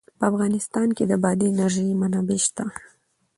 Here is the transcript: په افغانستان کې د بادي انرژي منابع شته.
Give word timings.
په 0.17 0.23
افغانستان 0.31 0.87
کې 0.97 1.03
د 1.07 1.13
بادي 1.23 1.45
انرژي 1.51 1.87
منابع 2.01 2.39
شته. 2.45 2.65